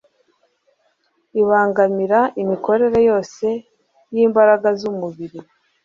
[1.41, 3.45] ibangamira imikorere yose
[4.15, 5.39] y’imbaraga z’umubiri.